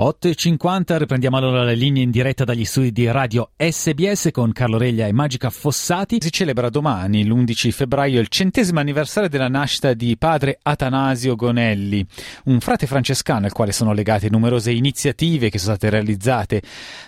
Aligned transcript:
8.50, 0.00 0.96
riprendiamo 0.96 1.38
allora 1.38 1.64
le 1.64 1.74
linee 1.74 2.04
in 2.04 2.12
diretta 2.12 2.44
dagli 2.44 2.64
studi 2.64 2.92
di 2.92 3.10
radio 3.10 3.50
SBS 3.56 4.28
con 4.30 4.52
Carlo 4.52 4.78
Reglia 4.78 5.08
e 5.08 5.12
Magica 5.12 5.50
Fossati. 5.50 6.18
Si 6.20 6.30
celebra 6.30 6.70
domani, 6.70 7.24
l'11 7.24 7.72
febbraio, 7.72 8.20
il 8.20 8.28
centesimo 8.28 8.78
anniversario 8.78 9.28
della 9.28 9.48
nascita 9.48 9.94
di 9.94 10.16
padre 10.16 10.60
Atanasio 10.62 11.34
Gonelli, 11.34 12.06
un 12.44 12.60
frate 12.60 12.86
francescano 12.86 13.46
al 13.46 13.52
quale 13.52 13.72
sono 13.72 13.92
legate 13.92 14.30
numerose 14.30 14.70
iniziative 14.70 15.50
che 15.50 15.58
sono 15.58 15.74
state 15.74 15.90
realizzate 15.92 16.62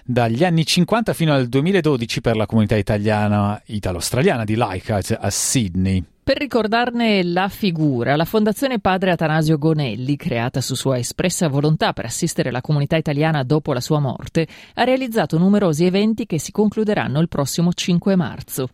dagli 0.05 0.43
anni 0.43 0.67
50 0.67 1.15
fino 1.15 1.33
al 1.33 1.47
2012 1.47 2.21
per 2.21 2.35
la 2.35 2.47
comunità 2.47 2.75
italiana, 2.75 3.63
italo-australiana 3.67 4.43
di 4.43 4.57
Leichhardt 4.57 5.17
a 5.17 5.31
Sydney. 5.31 6.05
Per 6.23 6.37
ricordarne 6.37 7.25
la 7.25 7.49
figura, 7.49 8.15
la 8.15 8.25
Fondazione 8.25 8.79
Padre 8.79 9.11
Atanasio 9.11 9.59
Gonelli, 9.59 10.17
creata 10.17 10.61
su 10.61 10.75
sua 10.75 10.99
espressa 10.99 11.49
volontà 11.49 11.93
per 11.93 12.05
assistere 12.05 12.51
la 12.51 12.61
comunità 12.61 12.97
italiana 12.97 13.43
dopo 13.43 13.73
la 13.73 13.81
sua 13.81 13.99
morte, 13.99 14.47
ha 14.75 14.85
realizzato 14.85 15.39
numerosi 15.39 15.87
eventi 15.87 16.27
che 16.27 16.39
si 16.39 16.53
concluderanno 16.53 17.21
il 17.21 17.29
prossimo 17.29 17.73
5 17.73 18.17
marzo. 18.17 18.69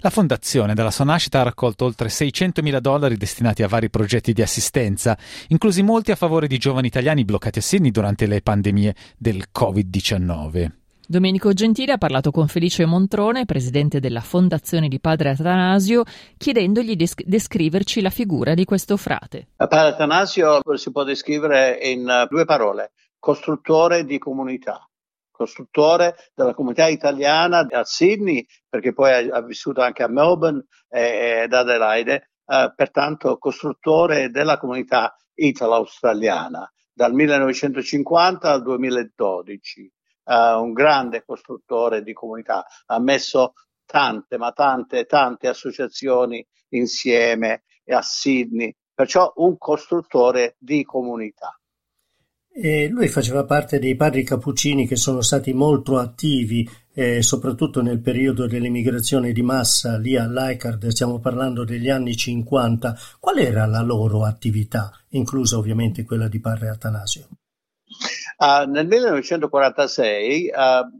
La 0.00 0.10
fondazione 0.10 0.74
dalla 0.74 0.90
sua 0.90 1.04
nascita 1.04 1.40
ha 1.40 1.44
raccolto 1.44 1.84
oltre 1.84 2.08
600.000 2.08 2.78
dollari 2.78 3.16
destinati 3.16 3.62
a 3.62 3.68
vari 3.68 3.88
progetti 3.88 4.32
di 4.32 4.42
assistenza, 4.42 5.16
inclusi 5.48 5.82
molti 5.82 6.12
a 6.12 6.16
favore 6.16 6.46
di 6.46 6.58
giovani 6.58 6.88
italiani 6.88 7.24
bloccati 7.24 7.58
a 7.58 7.62
Sydney 7.62 7.90
durante 7.90 8.26
le 8.26 8.42
pandemie 8.42 8.94
del 9.16 9.46
Covid-19. 9.52 10.79
Domenico 11.10 11.52
Gentile 11.52 11.94
ha 11.94 11.98
parlato 11.98 12.30
con 12.30 12.46
Felice 12.46 12.86
Montrone, 12.86 13.44
presidente 13.44 13.98
della 13.98 14.20
Fondazione 14.20 14.86
di 14.86 15.00
Padre 15.00 15.30
Atanasio, 15.30 16.04
chiedendogli 16.36 16.94
di 16.94 17.10
descriverci 17.24 18.00
la 18.00 18.10
figura 18.10 18.54
di 18.54 18.64
questo 18.64 18.96
frate. 18.96 19.48
Padre 19.56 19.88
Atanasio 19.88 20.60
si 20.76 20.92
può 20.92 21.02
descrivere 21.02 21.80
in 21.82 22.08
eh, 22.08 22.28
due 22.28 22.44
parole, 22.44 22.92
costruttore 23.18 24.04
di 24.04 24.18
comunità 24.18 24.88
costruttore 25.32 26.14
della 26.32 26.54
comunità 26.54 26.86
italiana 26.86 27.66
a 27.68 27.82
Sydney, 27.82 28.46
perché 28.68 28.92
poi 28.92 29.30
ha, 29.30 29.40
vissuto 29.40 29.80
anche 29.80 30.04
a 30.04 30.08
Melbourne 30.08 30.64
ed 30.88 31.52
Adelaide, 31.52 32.30
eh, 32.46 32.72
pertanto 32.76 33.36
costruttore 33.38 34.30
della 34.30 34.58
comunità 34.58 35.16
italo-australiana 35.34 36.72
dal 36.92 37.12
1950 37.14 38.48
al 38.48 38.62
2012 38.62 39.90
uh, 40.30 40.62
un 40.62 40.72
grande 40.72 41.24
costruttore 41.24 42.02
di 42.02 42.12
comunità, 42.12 42.64
ha 42.86 43.00
messo 43.00 43.54
tante, 43.84 44.38
ma 44.38 44.52
tante, 44.52 45.04
tante 45.04 45.48
associazioni 45.48 46.46
insieme 46.70 47.64
a 47.88 48.02
Sydney, 48.02 48.74
perciò 48.94 49.32
un 49.36 49.58
costruttore 49.58 50.54
di 50.58 50.84
comunità. 50.84 51.54
E 52.52 52.88
lui 52.88 53.08
faceva 53.08 53.44
parte 53.44 53.78
dei 53.78 53.96
padri 53.96 54.22
cappuccini 54.22 54.86
che 54.86 54.96
sono 54.96 55.20
stati 55.20 55.52
molto 55.52 55.98
attivi, 55.98 56.68
eh, 56.92 57.22
soprattutto 57.22 57.80
nel 57.80 58.00
periodo 58.00 58.46
dell'emigrazione 58.46 59.32
di 59.32 59.42
massa 59.42 59.96
lì 59.96 60.16
a 60.16 60.28
Leichhardt, 60.28 60.88
stiamo 60.88 61.20
parlando 61.20 61.64
degli 61.64 61.88
anni 61.88 62.16
50. 62.16 62.96
Qual 63.18 63.38
era 63.38 63.66
la 63.66 63.82
loro 63.82 64.24
attività, 64.24 64.90
inclusa 65.10 65.58
ovviamente 65.58 66.04
quella 66.04 66.28
di 66.28 66.40
padre 66.40 66.68
Atanasio? 66.68 67.28
Uh, 68.40 68.66
nel 68.70 68.86
1946, 68.86 70.46
uh, 70.48 70.52
ah, 70.54 70.90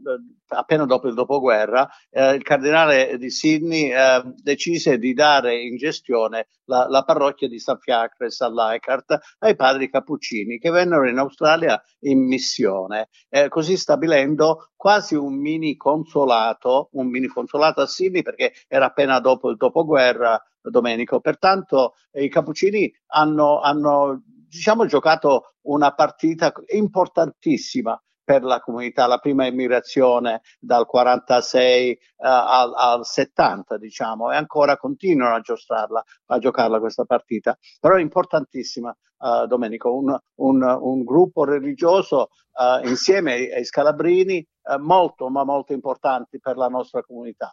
appena 0.49 0.85
dopo 0.85 1.07
il 1.07 1.15
dopoguerra, 1.15 1.89
uh, 2.11 2.35
il 2.35 2.43
cardinale 2.43 3.17
di 3.17 3.31
Sydney 3.31 3.91
decise 4.35 4.99
di 4.99 5.13
dare 5.15 5.59
in 5.59 5.75
gestione 5.75 6.49
la, 6.65 6.85
la 6.87 7.01
parrocchia 7.03 7.47
di 7.47 7.57
St. 7.57 7.79
Fiacres 7.79 8.47
Leichhardt 8.47 9.17
ai 9.39 9.55
padri 9.55 9.89
cappuccini 9.89 10.59
che 10.59 10.69
vennero 10.69 11.09
in 11.09 11.17
Australia 11.17 11.81
in 12.01 12.27
missione, 12.27 13.09
eh, 13.27 13.49
così 13.49 13.75
stabilendo 13.75 14.69
quasi 14.75 15.15
un 15.15 15.33
mini 15.33 15.75
consolato, 15.75 16.89
un 16.91 17.07
mini 17.07 17.25
consolato 17.25 17.81
a 17.81 17.87
Sydney 17.87 18.21
perché 18.21 18.53
era 18.67 18.85
appena 18.85 19.19
dopo 19.19 19.49
il 19.49 19.57
dopoguerra 19.57 20.39
Domenico. 20.61 21.19
Pertanto 21.19 21.95
eh, 22.11 22.23
i 22.23 22.29
cappuccini 22.29 22.91
hanno, 23.07 23.61
hanno 23.61 24.21
diciamo, 24.51 24.85
giocato 24.85 25.53
una 25.61 25.93
partita 25.93 26.51
importantissima 26.73 27.99
per 28.23 28.43
la 28.43 28.59
comunità, 28.59 29.07
la 29.07 29.17
prima 29.17 29.45
immigrazione 29.45 30.41
dal 30.59 30.85
46 30.85 31.91
uh, 31.91 32.25
al, 32.25 32.73
al, 32.75 33.05
70, 33.05 33.77
diciamo, 33.77 34.31
e 34.31 34.35
ancora 34.35 34.77
continuano 34.77 35.35
a 35.35 35.39
giostrarla, 35.39 36.03
a 36.27 36.37
giocarla 36.37 36.79
questa 36.79 37.05
partita. 37.05 37.57
Però 37.79 37.95
è 37.95 38.01
importantissima, 38.01 38.95
uh, 39.17 39.47
Domenico, 39.47 39.95
un, 39.95 40.17
un, 40.35 40.61
un, 40.63 41.03
gruppo 41.03 41.45
religioso 41.45 42.29
uh, 42.53 42.87
insieme 42.87 43.33
ai, 43.33 43.51
ai 43.53 43.65
scalabrini 43.65 44.45
molto, 44.79 45.27
ma 45.29 45.43
molto 45.43 45.73
importanti 45.73 46.39
per 46.39 46.55
la 46.55 46.67
nostra 46.67 47.01
comunità. 47.01 47.51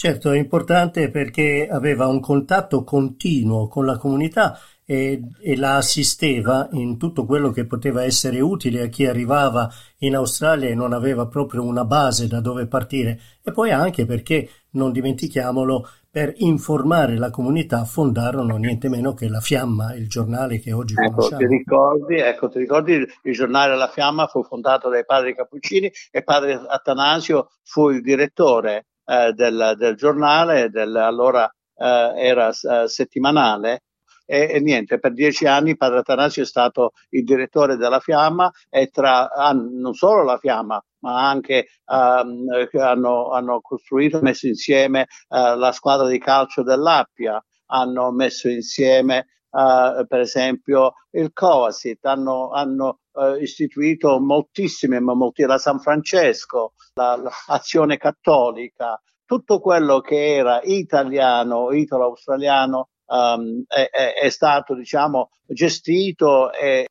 Certo, 0.00 0.30
è 0.30 0.38
importante 0.38 1.10
perché 1.10 1.68
aveva 1.70 2.06
un 2.06 2.20
contatto 2.20 2.84
continuo 2.84 3.68
con 3.68 3.84
la 3.84 3.98
comunità 3.98 4.58
e, 4.82 5.20
e, 5.42 5.58
la 5.58 5.76
assisteva 5.76 6.70
in 6.72 6.96
tutto 6.96 7.26
quello 7.26 7.50
che 7.50 7.66
poteva 7.66 8.02
essere 8.02 8.40
utile 8.40 8.80
a 8.80 8.86
chi 8.86 9.04
arrivava 9.04 9.68
in 9.98 10.16
Australia 10.16 10.70
e 10.70 10.74
non 10.74 10.94
aveva 10.94 11.26
proprio 11.26 11.62
una 11.64 11.84
base 11.84 12.28
da 12.28 12.40
dove 12.40 12.66
partire 12.66 13.20
e 13.42 13.52
poi 13.52 13.72
anche 13.72 14.06
perché, 14.06 14.48
non 14.70 14.90
dimentichiamolo, 14.90 15.86
per 16.10 16.32
informare 16.38 17.18
la 17.18 17.28
comunità 17.28 17.84
fondarono 17.84 18.56
niente 18.56 18.88
meno 18.88 19.12
che 19.12 19.28
La 19.28 19.40
Fiamma, 19.40 19.92
il 19.92 20.08
giornale 20.08 20.60
che 20.60 20.72
oggi 20.72 20.94
ecco, 20.94 21.10
conosciamo. 21.10 21.40
Ti 21.42 21.46
ricordi, 21.46 22.14
ecco, 22.14 22.48
ti 22.48 22.58
ricordi 22.58 22.92
il 22.94 23.32
giornale 23.34 23.76
La 23.76 23.88
Fiamma 23.88 24.28
fu 24.28 24.42
fondato 24.44 24.88
dai 24.88 25.04
padri 25.04 25.34
Cappuccini 25.34 25.92
e 26.10 26.22
padre 26.22 26.54
Atanasio 26.54 27.50
fu 27.62 27.90
il 27.90 28.00
direttore 28.00 28.86
eh, 29.10 29.32
del, 29.32 29.74
del, 29.76 29.96
giornale, 29.96 30.70
del, 30.70 30.94
allora 30.94 31.52
eh, 31.74 32.12
era 32.16 32.50
eh, 32.50 32.86
settimanale. 32.86 33.82
E, 34.24 34.48
e, 34.52 34.60
niente, 34.60 35.00
per 35.00 35.12
dieci 35.12 35.44
anni 35.46 35.76
Padre 35.76 35.98
Atanasio 35.98 36.44
è 36.44 36.46
stato 36.46 36.92
il 37.08 37.24
direttore 37.24 37.76
della 37.76 37.98
Fiamma 37.98 38.48
e 38.68 38.86
tra 38.86 39.28
ah, 39.28 39.52
non 39.52 39.92
solo 39.94 40.22
la 40.22 40.38
Fiamma, 40.38 40.80
ma 41.00 41.28
anche 41.28 41.66
um, 41.86 42.44
hanno, 42.78 43.32
hanno, 43.32 43.60
costruito, 43.60 44.20
messo 44.20 44.46
insieme 44.46 45.06
uh, 45.30 45.56
la 45.56 45.72
squadra 45.72 46.06
di 46.06 46.20
calcio 46.20 46.62
dell'Appia, 46.62 47.44
hanno 47.72 48.12
messo 48.12 48.48
insieme 48.48 49.26
uh, 49.50 50.06
per 50.06 50.20
esempio 50.20 50.94
il 51.10 51.32
Coasit, 51.32 52.04
hanno, 52.06 52.50
hanno 52.50 53.00
uh, 53.12 53.34
istituito 53.34 54.20
moltissime, 54.20 55.00
ma 55.00 55.14
molti, 55.14 55.44
la 55.44 55.58
San 55.58 55.80
Francesco, 55.80 56.74
l'Azione 56.94 57.96
Cattolica, 57.96 59.00
tutto 59.24 59.60
quello 59.60 60.00
che 60.00 60.34
era 60.34 60.60
italiano, 60.62 61.72
italo-australiano 61.72 62.88
um, 63.06 63.62
è, 63.66 63.88
è, 63.90 64.14
è, 64.14 64.28
stato 64.28 64.74
diciamo, 64.74 65.30
gestito 65.46 66.52
e 66.52 66.86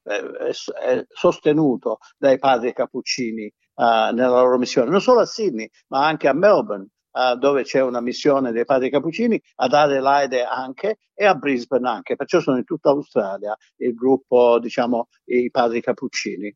sostenuto 1.10 1.98
dai 2.18 2.38
padri 2.38 2.74
cappuccini 2.74 3.52
uh, 3.76 4.14
nella 4.14 4.42
loro 4.42 4.58
missione, 4.58 4.90
non 4.90 5.02
solo 5.02 5.22
a 5.22 5.26
Sydney, 5.26 5.70
ma 5.88 6.06
anche 6.06 6.28
a 6.28 6.34
Melbourne. 6.34 6.88
Uh, 7.12 7.36
dove 7.38 7.64
c'è 7.64 7.82
una 7.82 8.02
missione 8.02 8.52
dei 8.52 8.66
padri 8.66 8.90
cappuccini, 8.92 9.42
ad 9.56 9.74
Adelaide 9.74 10.44
anche 10.44 10.98
e 11.16 11.26
a 11.26 11.34
Brisbane 11.34 11.90
anche, 11.90 12.16
perciò 12.16 12.40
sono 12.40 12.58
in 12.58 12.66
tutta 12.66 12.90
Australia 12.92 13.56
il 13.78 13.94
gruppo, 13.96 14.60
diciamo, 14.60 15.08
i 15.26 15.50
padri 15.50 15.82
cappuccini. 15.82 16.56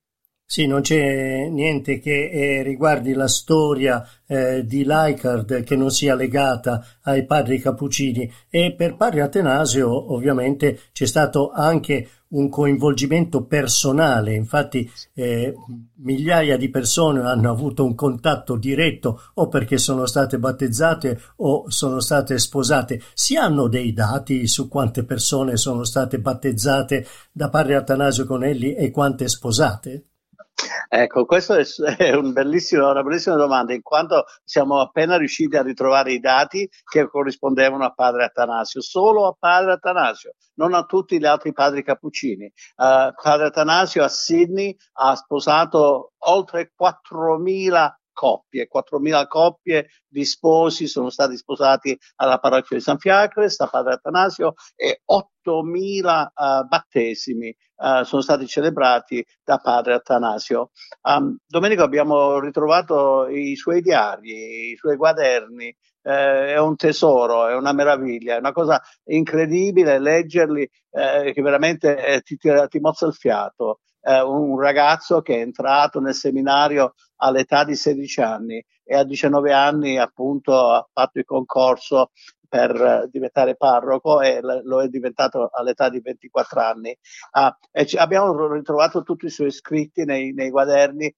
Sì, 0.53 0.67
non 0.67 0.81
c'è 0.81 1.49
niente 1.49 1.97
che 1.97 2.29
eh, 2.29 2.61
riguardi 2.61 3.13
la 3.13 3.27
storia 3.27 4.07
eh, 4.27 4.63
di 4.63 4.85
Leichhardt 4.85 5.63
che 5.63 5.75
non 5.75 5.89
sia 5.89 6.13
legata 6.13 6.85
ai 7.05 7.25
padri 7.25 7.57
cappuccini 7.57 8.31
e 8.51 8.75
per 8.77 8.95
padre 8.95 9.21
Atenasio 9.21 10.13
ovviamente 10.13 10.79
c'è 10.91 11.07
stato 11.07 11.49
anche 11.49 12.07
un 12.33 12.49
coinvolgimento 12.49 13.45
personale, 13.45 14.35
infatti 14.35 14.87
eh, 15.15 15.55
migliaia 16.03 16.55
di 16.55 16.69
persone 16.69 17.21
hanno 17.21 17.49
avuto 17.49 17.83
un 17.83 17.95
contatto 17.95 18.55
diretto 18.55 19.21
o 19.33 19.47
perché 19.47 19.79
sono 19.79 20.05
state 20.05 20.37
battezzate 20.37 21.19
o 21.37 21.67
sono 21.71 21.99
state 21.99 22.37
sposate. 22.37 23.01
Si 23.15 23.35
hanno 23.35 23.67
dei 23.67 23.91
dati 23.91 24.45
su 24.45 24.67
quante 24.67 25.03
persone 25.03 25.57
sono 25.57 25.83
state 25.83 26.19
battezzate 26.19 27.07
da 27.31 27.49
padre 27.49 27.73
Atanasio 27.73 28.27
Conelli 28.27 28.75
e 28.75 28.91
quante 28.91 29.27
sposate? 29.27 30.09
Ecco, 30.87 31.25
questa 31.25 31.57
è 31.97 32.13
un 32.13 32.25
una 32.27 33.03
bellissima 33.03 33.35
domanda, 33.35 33.73
in 33.73 33.81
quanto 33.81 34.25
siamo 34.43 34.79
appena 34.79 35.17
riusciti 35.17 35.55
a 35.55 35.63
ritrovare 35.63 36.13
i 36.13 36.19
dati 36.19 36.69
che 36.83 37.07
corrispondevano 37.07 37.83
a 37.83 37.93
padre 37.93 38.25
Atanasio, 38.25 38.81
solo 38.81 39.27
a 39.27 39.35
padre 39.37 39.73
Atanasio, 39.73 40.33
non 40.55 40.73
a 40.73 40.83
tutti 40.83 41.19
gli 41.19 41.25
altri 41.25 41.51
padri 41.51 41.83
cappuccini. 41.83 42.45
Uh, 42.75 43.13
padre 43.21 43.47
Atanasio 43.47 44.03
a 44.03 44.07
Sydney 44.07 44.75
ha 44.99 45.15
sposato 45.15 46.13
oltre 46.19 46.73
4.000 46.79 47.89
coppie, 48.13 48.69
4.000 48.73 49.27
coppie 49.27 49.87
di 50.07 50.23
sposi 50.23 50.87
sono 50.87 51.09
stati 51.09 51.35
sposati 51.35 51.97
alla 52.15 52.39
parrocchia 52.39 52.77
di 52.77 52.83
San 52.83 52.97
Fiacres, 52.97 53.57
da 53.57 53.67
padre 53.67 53.93
Atanasio, 53.93 54.53
e 54.75 55.01
8.000 55.11 56.27
uh, 56.33 56.67
battesimi 56.67 57.55
uh, 57.77 58.03
sono 58.03 58.21
stati 58.21 58.47
celebrati 58.47 59.25
da 59.43 59.57
padre 59.57 59.95
Atanasio. 59.95 60.69
Um, 61.01 61.37
Domenico 61.45 61.83
abbiamo 61.83 62.39
ritrovato 62.39 63.27
i 63.27 63.55
suoi 63.55 63.81
diari, 63.81 64.71
i 64.71 64.75
suoi 64.77 64.95
quaderni, 64.95 65.75
eh, 66.03 66.53
è 66.53 66.59
un 66.59 66.75
tesoro, 66.75 67.47
è 67.47 67.55
una 67.55 67.73
meraviglia, 67.73 68.35
è 68.35 68.39
una 68.39 68.51
cosa 68.51 68.81
incredibile 69.05 69.99
leggerli 69.99 70.69
eh, 70.91 71.31
che 71.33 71.41
veramente 71.41 71.97
eh, 71.97 72.21
ti, 72.21 72.35
ti, 72.37 72.49
ti, 72.67 72.79
mozza 72.79 73.07
il 73.07 73.13
fiato. 73.13 73.79
Un 74.05 74.59
ragazzo 74.59 75.21
che 75.21 75.35
è 75.35 75.39
entrato 75.39 75.99
nel 75.99 76.13
seminario 76.13 76.93
all'età 77.17 77.63
di 77.63 77.75
16 77.75 78.21
anni 78.21 78.65
e 78.83 78.95
a 78.95 79.03
19 79.03 79.53
anni 79.53 79.97
appunto 79.97 80.53
ha 80.71 80.85
fatto 80.91 81.19
il 81.19 81.25
concorso 81.25 82.11
per 82.47 83.07
diventare 83.09 83.55
parroco 83.55 84.21
e 84.21 84.39
lo 84.41 84.81
è 84.81 84.87
diventato 84.87 85.49
all'età 85.51 85.89
di 85.89 85.99
24 86.01 86.61
anni. 86.61 86.95
Ah, 87.31 87.57
abbiamo 87.97 88.51
ritrovato 88.51 89.01
tutti 89.01 89.25
i 89.25 89.31
suoi 89.31 89.49
scritti 89.49 90.05
nei, 90.05 90.33
nei 90.33 90.51
quaderni 90.51 91.11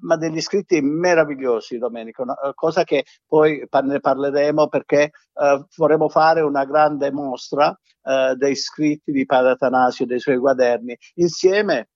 ma 0.00 0.16
degli 0.16 0.40
scritti 0.40 0.80
meravigliosi, 0.80 1.78
Domenico, 1.78 2.24
no? 2.24 2.34
cosa 2.54 2.84
che 2.84 3.04
poi 3.26 3.66
ne 3.82 4.00
parleremo 4.00 4.68
perché 4.68 5.10
uh, 5.34 5.64
vorremmo 5.76 6.08
fare 6.08 6.42
una 6.42 6.64
grande 6.64 7.10
mostra 7.10 7.68
uh, 7.68 8.34
dei 8.34 8.56
scritti 8.56 9.10
di 9.10 9.24
Padre 9.24 9.52
Atanasio, 9.52 10.06
dei 10.06 10.20
suoi 10.20 10.38
quaderni, 10.38 10.96
insieme 11.14 11.88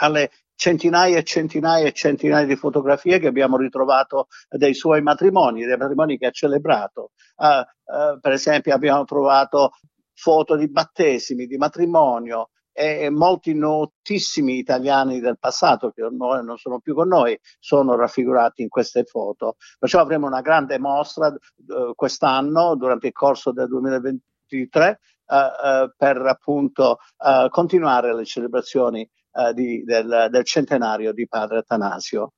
alle 0.00 0.30
centinaia 0.54 1.18
e 1.18 1.22
centinaia 1.22 1.86
e 1.86 1.92
centinaia 1.92 2.46
di 2.46 2.56
fotografie 2.56 3.18
che 3.18 3.26
abbiamo 3.26 3.56
ritrovato 3.56 4.28
dei 4.48 4.74
suoi 4.74 5.02
matrimoni, 5.02 5.64
dei 5.64 5.76
matrimoni 5.76 6.18
che 6.18 6.26
ha 6.26 6.30
celebrato. 6.30 7.12
Uh, 7.36 8.18
per 8.18 8.32
esempio 8.32 8.74
abbiamo 8.74 9.04
trovato 9.04 9.72
foto 10.14 10.56
di 10.56 10.68
battesimi, 10.68 11.46
di 11.46 11.58
matrimonio, 11.58 12.50
e 12.78 13.08
molti 13.08 13.54
notissimi 13.54 14.58
italiani 14.58 15.18
del 15.18 15.38
passato 15.38 15.92
che 15.92 16.02
ormai 16.02 16.44
non 16.44 16.58
sono 16.58 16.78
più 16.78 16.94
con 16.94 17.08
noi 17.08 17.38
sono 17.58 17.96
raffigurati 17.96 18.60
in 18.60 18.68
queste 18.68 19.04
foto. 19.04 19.56
Perciò 19.78 20.00
avremo 20.00 20.26
una 20.26 20.42
grande 20.42 20.78
mostra 20.78 21.28
eh, 21.28 21.92
quest'anno 21.94 22.76
durante 22.76 23.06
il 23.06 23.14
corso 23.14 23.50
del 23.52 23.68
2023 23.68 24.88
eh, 24.90 25.94
per 25.96 26.18
appunto 26.18 26.98
continuare 27.48 28.14
le 28.14 28.26
celebrazioni 28.26 29.08
eh, 29.36 29.52
di, 29.54 29.82
del, 29.84 30.28
del, 30.30 30.44
centenario 30.44 31.12
di 31.12 31.26
padre 31.26 31.58
Atanasio. 31.58 32.32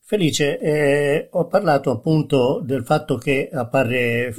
Felice, 0.00 0.58
eh, 0.58 1.28
ho 1.30 1.46
parlato 1.46 1.90
appunto 1.90 2.60
del 2.62 2.84
fatto 2.84 3.16
che 3.16 3.48
a 3.52 3.66
padre 3.66 4.34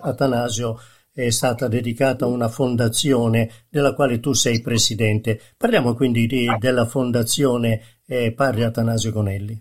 Atanasio 0.00 0.78
è 1.12 1.28
stata 1.30 1.68
dedicata 1.68 2.26
una 2.26 2.48
fondazione 2.48 3.66
della 3.68 3.94
quale 3.94 4.18
tu 4.18 4.32
sei 4.32 4.60
presidente. 4.60 5.40
Parliamo 5.56 5.94
quindi 5.94 6.26
di, 6.26 6.46
della 6.58 6.86
fondazione 6.86 8.00
eh, 8.06 8.32
Padre 8.32 8.64
Atanasio 8.64 9.12
Gonelli. 9.12 9.60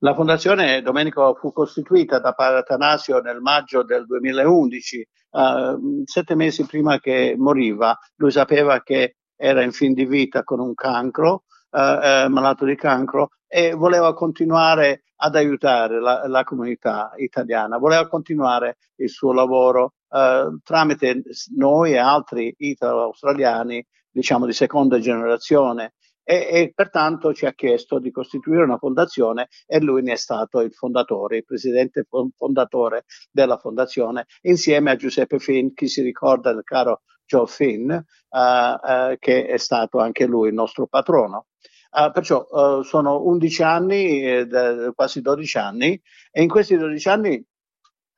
La 0.00 0.14
fondazione 0.14 0.80
Domenico 0.82 1.34
fu 1.34 1.52
costituita 1.52 2.20
da 2.20 2.32
Padre 2.32 2.58
Atanasio 2.58 3.20
nel 3.20 3.40
maggio 3.40 3.82
del 3.82 4.06
2011, 4.06 5.08
uh, 5.30 6.02
sette 6.04 6.36
mesi 6.36 6.64
prima 6.66 6.98
che 6.98 7.34
moriva. 7.36 7.98
Lui 8.16 8.30
sapeva 8.30 8.80
che 8.82 9.16
era 9.38 9.62
in 9.62 9.72
fin 9.72 9.94
di 9.94 10.04
vita 10.04 10.42
con 10.42 10.60
un 10.60 10.74
cancro, 10.74 11.44
uh, 11.70 11.78
uh, 11.78 12.28
malato 12.28 12.66
di 12.66 12.74
cancro, 12.74 13.30
e 13.46 13.72
voleva 13.72 14.12
continuare 14.12 15.04
ad 15.20 15.34
aiutare 15.34 16.00
la, 16.00 16.26
la 16.26 16.44
comunità 16.44 17.12
italiana, 17.16 17.78
voleva 17.78 18.06
continuare 18.06 18.76
il 18.96 19.08
suo 19.08 19.32
lavoro 19.32 19.94
eh, 20.10 20.58
tramite 20.62 21.22
noi 21.56 21.92
e 21.92 21.98
altri 21.98 22.54
italo-australiani, 22.56 23.84
diciamo 24.10 24.46
di 24.46 24.52
seconda 24.52 24.98
generazione. 24.98 25.94
E, 26.28 26.46
e, 26.50 26.72
pertanto 26.74 27.32
ci 27.32 27.46
ha 27.46 27.54
chiesto 27.54 27.98
di 27.98 28.10
costituire 28.10 28.62
una 28.62 28.76
fondazione 28.76 29.48
e 29.66 29.80
lui 29.80 30.02
ne 30.02 30.12
è 30.12 30.16
stato 30.16 30.60
il 30.60 30.74
fondatore, 30.74 31.38
il 31.38 31.44
presidente 31.46 32.06
fondatore 32.36 33.04
della 33.30 33.56
fondazione, 33.56 34.26
insieme 34.42 34.90
a 34.90 34.96
Giuseppe 34.96 35.38
Finn, 35.38 35.72
chi 35.72 35.88
si 35.88 36.02
ricorda 36.02 36.52
del 36.52 36.64
caro 36.64 37.00
Joe 37.28 37.46
Finn, 37.46 37.90
uh, 37.90 37.98
uh, 37.98 39.16
che 39.18 39.46
è 39.46 39.58
stato 39.58 39.98
anche 39.98 40.26
lui 40.26 40.48
il 40.48 40.54
nostro 40.54 40.86
patrono. 40.86 41.46
Uh, 41.90 42.10
perciò 42.10 42.46
uh, 42.50 42.82
sono 42.82 43.22
11 43.24 43.62
anni, 43.62 44.22
eh, 44.22 44.92
quasi 44.94 45.20
12 45.20 45.58
anni, 45.58 46.00
e 46.30 46.42
in 46.42 46.48
questi 46.48 46.76
12 46.76 47.08
anni 47.08 47.44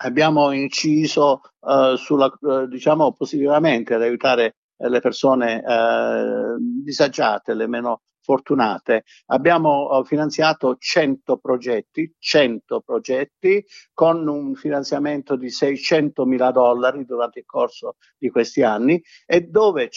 abbiamo 0.02 0.52
inciso 0.52 1.40
uh, 1.60 1.96
sulla, 1.96 2.32
diciamo 2.68 3.12
positivamente 3.12 3.94
ad 3.94 4.02
aiutare 4.02 4.56
le 4.82 5.00
persone 5.00 5.62
disagiate, 6.82 7.52
le 7.52 7.66
meno 7.66 8.00
fortunate. 8.30 9.02
Abbiamo 9.26 10.04
finanziato 10.04 10.76
100 10.78 11.38
progetti, 11.38 12.14
100 12.16 12.80
progetti 12.80 13.64
con 13.92 14.28
un 14.28 14.54
finanziamento 14.54 15.34
di 15.34 15.50
600 15.50 16.24
mila 16.26 16.52
dollari 16.52 17.04
durante 17.04 17.40
il 17.40 17.44
corso 17.44 17.96
di 18.16 18.30
questi 18.30 18.62
anni 18.62 19.02
e 19.26 19.40
dove 19.42 19.90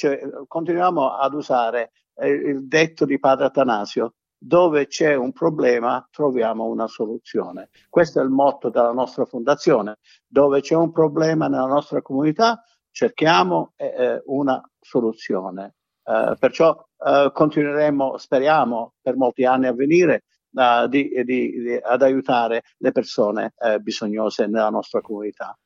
continuiamo 0.47 1.15
ad 1.15 1.33
usare 1.35 1.91
eh, 2.15 2.29
il 2.29 2.67
detto 2.67 3.05
di 3.05 3.19
Padre 3.19 3.45
Atanasio, 3.45 4.15
dove 4.35 4.87
c'è 4.87 5.13
un 5.13 5.31
problema 5.31 6.07
troviamo 6.09 6.65
una 6.65 6.87
soluzione. 6.87 7.69
Questo 7.87 8.19
è 8.19 8.23
il 8.23 8.29
motto 8.29 8.69
della 8.69 8.93
nostra 8.93 9.25
fondazione. 9.25 9.99
Dove 10.25 10.61
c'è 10.61 10.73
un 10.73 10.91
problema 10.91 11.47
nella 11.47 11.67
nostra 11.67 12.01
comunità 12.01 12.63
cerchiamo 12.89 13.73
eh, 13.75 13.93
eh 13.95 14.21
una 14.25 14.59
soluzione. 14.79 15.75
Eh, 16.03 16.35
perciò 16.37 16.75
eh, 17.05 17.31
continueremo, 17.33 18.17
speriamo, 18.17 18.93
per 19.01 19.15
molti 19.15 19.45
anni 19.45 19.67
a 19.67 19.73
venire 19.73 20.23
uh, 20.51 20.87
di, 20.87 21.09
di, 21.23 21.23
di, 21.23 21.79
ad 21.81 22.01
aiutare 22.01 22.63
le 22.77 22.91
persone 22.91 23.53
eh, 23.57 23.79
bisognose 23.79 24.47
nella 24.47 24.69
nostra 24.69 25.01
comunità. 25.01 25.57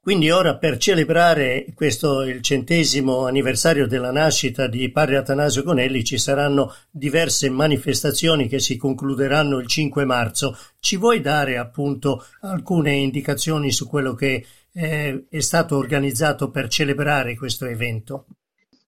Quindi 0.00 0.30
ora 0.30 0.56
per 0.56 0.78
celebrare 0.78 1.66
questo 1.74 2.22
il 2.22 2.40
centesimo 2.40 3.26
anniversario 3.26 3.86
della 3.86 4.10
nascita 4.10 4.66
di 4.66 4.90
padre 4.90 5.18
Atanasio 5.18 5.62
Conelli 5.62 6.02
ci 6.02 6.16
saranno 6.16 6.72
diverse 6.90 7.50
manifestazioni 7.50 8.48
che 8.48 8.58
si 8.58 8.78
concluderanno 8.78 9.58
il 9.58 9.66
5 9.66 10.06
marzo. 10.06 10.56
Ci 10.78 10.96
vuoi 10.96 11.20
dare 11.20 11.58
appunto 11.58 12.24
alcune 12.40 12.92
indicazioni 12.92 13.70
su 13.70 13.86
quello 13.86 14.14
che 14.14 14.46
eh, 14.72 15.26
è 15.28 15.40
stato 15.40 15.76
organizzato 15.76 16.50
per 16.50 16.68
celebrare 16.68 17.36
questo 17.36 17.66
evento? 17.66 18.26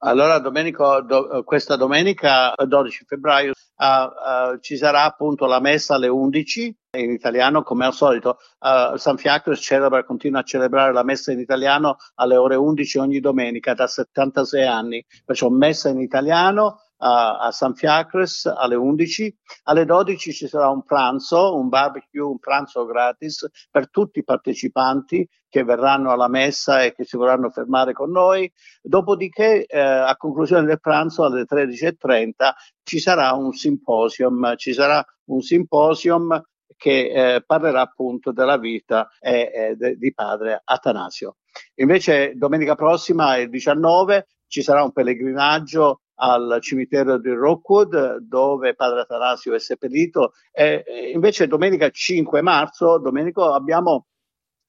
Allora, 0.02 0.38
Domenico, 0.38 1.02
do, 1.02 1.42
questa 1.44 1.76
domenica 1.76 2.54
12 2.56 3.04
febbraio 3.06 3.52
uh, 3.52 4.54
uh, 4.54 4.58
ci 4.58 4.78
sarà 4.78 5.04
appunto 5.04 5.44
la 5.44 5.60
messa 5.60 5.96
alle 5.96 6.08
11 6.08 6.74
in 6.96 7.10
italiano, 7.10 7.62
come 7.62 7.84
al 7.84 7.92
solito. 7.92 8.38
Uh, 8.60 8.96
San 8.96 9.18
Fiacres 9.18 9.60
celebra, 9.60 10.02
continua 10.04 10.40
a 10.40 10.44
celebrare 10.44 10.94
la 10.94 11.02
messa 11.02 11.32
in 11.32 11.38
italiano 11.38 11.96
alle 12.14 12.36
ore 12.36 12.54
11 12.54 12.98
ogni 12.98 13.20
domenica 13.20 13.74
da 13.74 13.86
76 13.86 14.66
anni, 14.66 15.04
perciò 15.22 15.50
messa 15.50 15.90
in 15.90 16.00
italiano 16.00 16.80
a, 17.00 17.50
San 17.52 17.74
Fiacres 17.74 18.46
alle 18.46 18.74
11. 18.74 19.36
Alle 19.64 19.84
12 19.84 20.32
ci 20.32 20.48
sarà 20.48 20.68
un 20.68 20.82
pranzo, 20.82 21.56
un 21.56 21.68
barbecue, 21.68 22.20
un 22.20 22.38
pranzo 22.38 22.84
gratis 22.84 23.48
per 23.70 23.90
tutti 23.90 24.18
i 24.18 24.24
partecipanti 24.24 25.28
che 25.48 25.64
verranno 25.64 26.12
alla 26.12 26.28
messa 26.28 26.82
e 26.82 26.94
che 26.94 27.04
si 27.04 27.16
vorranno 27.16 27.50
fermare 27.50 27.92
con 27.92 28.10
noi. 28.10 28.50
Dopodiché, 28.82 29.64
eh, 29.66 29.80
a 29.80 30.16
conclusione 30.16 30.66
del 30.66 30.80
pranzo, 30.80 31.24
alle 31.24 31.44
13.30, 31.44 32.52
ci 32.82 32.98
sarà 32.98 33.32
un 33.32 33.52
simposium, 33.52 34.56
ci 34.56 34.72
sarà 34.72 35.04
un 35.26 35.40
simposium 35.40 36.42
che 36.76 37.34
eh, 37.34 37.42
parlerà 37.44 37.82
appunto 37.82 38.32
della 38.32 38.56
vita 38.56 39.08
eh, 39.18 39.74
de, 39.76 39.96
di 39.96 40.14
padre 40.14 40.62
Atanasio. 40.64 41.36
Invece 41.76 42.34
domenica 42.36 42.74
prossima, 42.74 43.36
il 43.36 43.50
19, 43.50 44.26
ci 44.46 44.62
sarà 44.62 44.82
un 44.82 44.92
pellegrinaggio 44.92 46.02
al 46.22 46.58
cimitero 46.60 47.18
di 47.18 47.30
Rockwood 47.30 48.18
dove 48.18 48.74
padre 48.74 49.00
Atanasio 49.00 49.54
è 49.54 49.58
seppellito 49.58 50.32
e 50.52 51.10
invece 51.14 51.46
domenica 51.46 51.88
5 51.90 52.42
marzo 52.42 52.98
domenico 52.98 53.52
abbiamo 53.52 54.06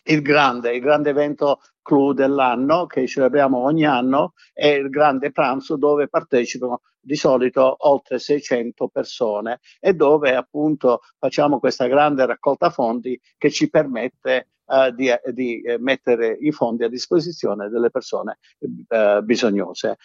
il 0.04 0.22
grande, 0.22 0.74
il 0.74 0.82
grande 0.82 1.12
evento 1.12 1.60
clou 1.82 2.14
dell'anno 2.14 2.86
che 2.86 3.06
celebriamo 3.06 3.58
ogni 3.58 3.86
anno 3.86 4.34
è 4.54 4.68
il 4.68 4.90
grande 4.90 5.32
pranzo 5.32 5.78
dove 5.78 6.08
partecipano 6.08 6.82
di 7.00 7.16
solito 7.16 7.76
oltre 7.80 8.20
600 8.20 8.88
persone 8.88 9.60
e 9.80 9.94
dove 9.94 10.36
appunto 10.36 11.02
facciamo 11.18 11.60
questa 11.60 11.88
grande 11.88 12.26
raccolta 12.26 12.70
fondi 12.70 13.20
che 13.38 13.50
ci 13.50 13.70
permette 13.70 14.50
uh, 14.66 14.92
di, 14.92 15.12
di, 15.34 15.64
mettere 15.80 16.38
i 16.40 16.52
fondi 16.52 16.84
a 16.84 16.90
disposizione 16.90 17.70
delle 17.70 17.90
persone 17.90 18.38
uh, 18.60 19.22
bisognose. 19.24 19.98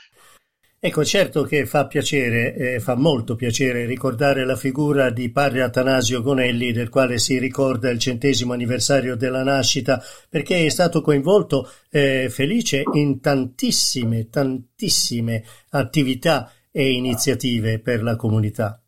Ecco, 0.79 1.05
certo 1.05 1.43
che 1.45 1.65
fa 1.65 1.87
piacere, 1.87 2.55
eh, 2.55 2.81
fa 2.81 2.95
molto 2.95 3.35
piacere 3.35 3.87
ricordare 3.87 4.45
la 4.45 4.57
figura 4.57 5.11
di 5.11 5.31
padre 5.31 5.63
Atanasio 5.63 6.21
Gonelli, 6.21 6.71
del 6.71 6.91
quale 6.91 7.19
si 7.19 7.39
ricorda 7.39 7.89
il 7.89 7.99
centesimo 7.99 8.53
anniversario 8.53 9.17
della 9.17 9.43
nascita, 9.43 10.03
perché 10.29 10.67
è 10.67 10.69
stato 10.69 11.01
coinvolto 11.01 11.71
eh, 11.91 12.29
felice 12.31 12.83
in 12.93 13.21
tantissime, 13.21 14.29
tantissime 14.29 15.45
attività 15.71 16.53
e 16.71 16.93
iniziative 16.93 17.81
per 17.81 18.03
la 18.03 18.15
comunità. 18.15 18.86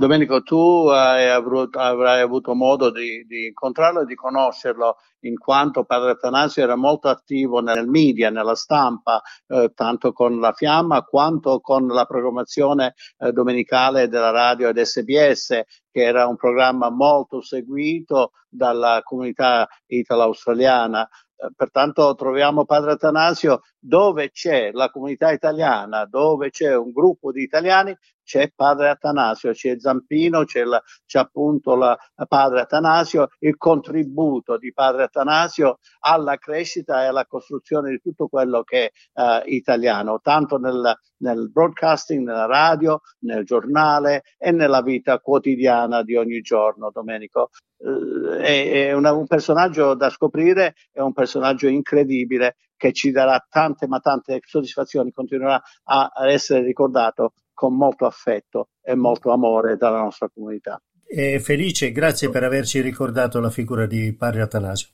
Domenico, 0.00 0.40
tu 0.42 0.86
avuto, 0.88 1.78
avrai 1.78 2.22
avuto 2.22 2.54
modo 2.54 2.90
di, 2.90 3.22
di, 3.26 3.48
incontrarlo 3.48 4.00
e 4.00 4.06
di 4.06 4.14
conoscerlo, 4.14 4.96
in 5.24 5.36
quanto 5.36 5.84
Padre 5.84 6.12
Atanasio 6.12 6.62
era 6.62 6.74
molto 6.74 7.10
attivo 7.10 7.60
nel 7.60 7.86
media, 7.86 8.30
nella 8.30 8.54
stampa, 8.54 9.20
eh, 9.46 9.72
tanto 9.74 10.14
con 10.14 10.40
la 10.40 10.54
Fiamma 10.54 11.02
quanto 11.02 11.60
con 11.60 11.86
la 11.86 12.06
programmazione 12.06 12.94
eh, 13.18 13.30
domenicale 13.32 14.08
della 14.08 14.30
radio 14.30 14.68
ed 14.68 14.80
SBS, 14.80 15.60
che 15.90 16.02
era 16.02 16.26
un 16.26 16.36
programma 16.36 16.88
molto 16.88 17.42
seguito 17.42 18.30
dalla 18.48 19.02
comunità 19.04 19.68
italo-australiana. 19.84 21.06
Eh, 21.36 21.52
pertanto 21.54 22.14
troviamo 22.14 22.64
Padre 22.64 22.92
Atanasio 22.92 23.60
dove 23.78 24.30
c'è 24.30 24.70
la 24.72 24.88
comunità 24.88 25.30
italiana, 25.30 26.06
dove 26.06 26.48
c'è 26.48 26.74
un 26.74 26.90
gruppo 26.90 27.32
di 27.32 27.42
italiani, 27.42 27.94
c'è 28.30 28.52
padre 28.54 28.90
Atanasio, 28.90 29.50
c'è 29.50 29.76
Zampino, 29.76 30.44
c'è, 30.44 30.62
la, 30.62 30.80
c'è 31.04 31.18
appunto 31.18 31.74
la, 31.74 31.98
padre 32.28 32.60
Atanasio, 32.60 33.26
il 33.40 33.56
contributo 33.56 34.56
di 34.56 34.72
padre 34.72 35.02
Atanasio 35.02 35.78
alla 35.98 36.36
crescita 36.36 37.02
e 37.02 37.06
alla 37.06 37.26
costruzione 37.26 37.90
di 37.90 37.98
tutto 37.98 38.28
quello 38.28 38.62
che 38.62 38.92
è 38.92 39.20
uh, 39.20 39.42
italiano, 39.46 40.20
tanto 40.22 40.58
nel, 40.58 40.96
nel 41.22 41.50
broadcasting, 41.50 42.24
nella 42.24 42.46
radio, 42.46 43.00
nel 43.24 43.44
giornale 43.44 44.22
e 44.38 44.52
nella 44.52 44.80
vita 44.80 45.18
quotidiana 45.18 46.04
di 46.04 46.14
ogni 46.14 46.40
giorno, 46.40 46.92
Domenico. 46.92 47.48
Uh, 47.78 48.36
è, 48.38 48.92
una, 48.92 49.12
un 49.12 49.26
personaggio 49.26 49.94
da 49.94 50.08
scoprire, 50.08 50.74
è 50.92 51.00
un 51.00 51.12
personaggio 51.12 51.66
incredibile 51.66 52.58
che 52.76 52.92
ci 52.92 53.10
darà 53.10 53.44
tante 53.50 53.88
ma 53.88 53.98
tante 53.98 54.38
soddisfazioni, 54.42 55.10
continuerà 55.10 55.60
a 55.84 56.10
essere 56.28 56.62
ricordato 56.62 57.32
con 57.60 57.76
molto 57.76 58.06
affetto 58.06 58.70
e 58.80 58.94
molto 58.94 59.32
amore 59.32 59.76
dalla 59.76 60.00
nostra 60.00 60.30
comunità. 60.30 60.82
E 61.06 61.40
felice, 61.40 61.92
grazie 61.92 62.30
per 62.30 62.42
averci 62.42 62.80
ricordato 62.80 63.38
la 63.38 63.50
figura 63.50 63.84
di 63.84 64.16
Padre 64.16 64.40
Atanasio. 64.40 64.88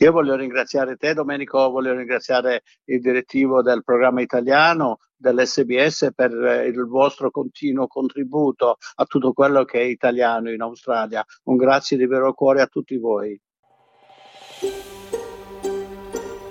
Io 0.00 0.12
voglio 0.12 0.36
ringraziare 0.36 0.96
te 0.96 1.14
Domenico, 1.14 1.70
voglio 1.70 1.94
ringraziare 1.94 2.62
il 2.90 3.00
direttivo 3.00 3.62
del 3.62 3.82
programma 3.82 4.20
italiano 4.20 4.98
dell'SBS 5.16 6.10
per 6.14 6.32
il 6.66 6.84
vostro 6.86 7.30
continuo 7.30 7.86
contributo 7.86 8.76
a 8.96 9.04
tutto 9.06 9.32
quello 9.32 9.64
che 9.64 9.80
è 9.80 9.84
italiano 9.84 10.50
in 10.50 10.60
Australia. 10.60 11.24
Un 11.44 11.56
grazie 11.56 11.96
di 11.96 12.06
vero 12.06 12.34
cuore 12.34 12.60
a 12.60 12.66
tutti 12.66 12.98
voi. 12.98 13.40